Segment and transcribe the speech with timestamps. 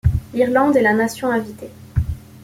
[0.33, 1.69] L'Irlande est la nation invitée.